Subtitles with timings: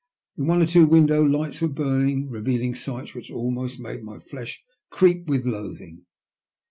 [0.35, 4.63] In one or two windows, lights were burning, revealing sights which almost made my flesh
[4.89, 6.07] creep with loathing.